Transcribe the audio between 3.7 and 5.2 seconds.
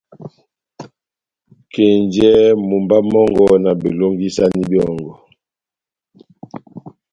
belongisani byɔ́ngɔ,